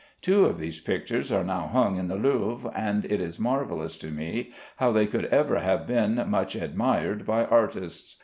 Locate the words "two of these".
0.23-0.79